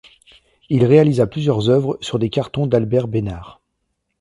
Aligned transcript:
Il 0.71 0.83
réalisa 0.83 1.27
plusieurs 1.27 1.69
œuvres 1.69 1.99
sur 2.01 2.17
des 2.17 2.31
cartons 2.31 2.65
d'Albert 2.65 3.07
Besnard. 3.07 3.61